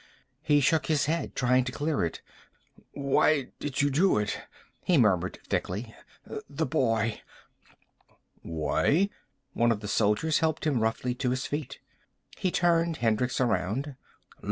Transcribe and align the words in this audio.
He 0.41 0.61
shook 0.61 0.87
his 0.87 1.05
head, 1.05 1.35
trying 1.35 1.63
to 1.65 1.71
clear 1.71 2.03
it. 2.03 2.21
"Why 2.93 3.49
did 3.59 3.83
you 3.83 3.91
do 3.91 4.17
it?" 4.17 4.35
he 4.83 4.97
murmured 4.97 5.37
thickly. 5.47 5.95
"The 6.49 6.65
boy." 6.65 7.21
"Why?" 8.41 9.11
One 9.53 9.71
of 9.71 9.81
the 9.81 9.87
soldiers 9.87 10.39
helped 10.39 10.65
him 10.65 10.79
roughly 10.79 11.13
to 11.13 11.29
his 11.29 11.45
feet. 11.45 11.77
He 12.35 12.49
turned 12.49 12.97
Hendricks 12.97 13.39
around. 13.39 13.95